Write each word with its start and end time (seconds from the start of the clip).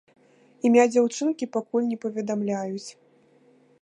Імя 0.69 0.85
дзяўчынкі 0.93 1.49
пакуль 1.57 1.85
не 1.91 1.97
паведамляюць. 2.07 2.89